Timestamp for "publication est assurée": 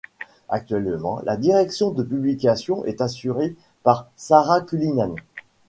2.01-3.55